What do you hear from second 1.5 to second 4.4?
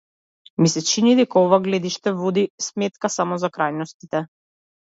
гледиште води сметка само за крајностите.